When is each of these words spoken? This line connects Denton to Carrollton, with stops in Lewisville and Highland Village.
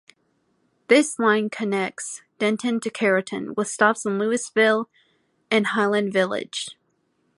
This 0.87 1.19
line 1.19 1.51
connects 1.51 2.23
Denton 2.39 2.79
to 2.79 2.89
Carrollton, 2.89 3.53
with 3.53 3.67
stops 3.67 4.03
in 4.03 4.13
Lewisville 4.17 4.85
and 5.51 5.67
Highland 5.67 6.11
Village. 6.11 6.75